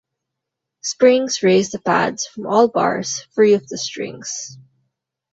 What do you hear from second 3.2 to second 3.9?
free of the